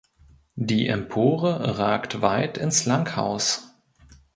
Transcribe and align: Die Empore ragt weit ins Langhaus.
Die 0.55 0.87
Empore 0.87 1.77
ragt 1.77 2.23
weit 2.23 2.57
ins 2.57 2.87
Langhaus. 2.87 3.71